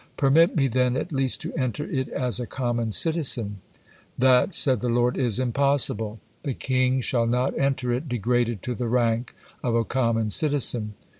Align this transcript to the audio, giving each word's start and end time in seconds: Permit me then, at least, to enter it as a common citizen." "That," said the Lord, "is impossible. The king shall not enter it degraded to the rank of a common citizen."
Permit 0.17 0.55
me 0.55 0.67
then, 0.67 0.97
at 0.97 1.11
least, 1.11 1.39
to 1.41 1.53
enter 1.53 1.85
it 1.87 2.09
as 2.09 2.39
a 2.39 2.47
common 2.47 2.91
citizen." 2.91 3.57
"That," 4.17 4.51
said 4.55 4.81
the 4.81 4.89
Lord, 4.89 5.15
"is 5.15 5.37
impossible. 5.37 6.19
The 6.41 6.55
king 6.55 7.01
shall 7.01 7.27
not 7.27 7.55
enter 7.55 7.93
it 7.93 8.09
degraded 8.09 8.63
to 8.63 8.73
the 8.73 8.87
rank 8.87 9.35
of 9.63 9.75
a 9.75 9.83
common 9.85 10.31
citizen." 10.31 10.95